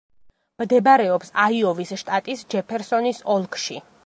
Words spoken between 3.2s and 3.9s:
ოლქში.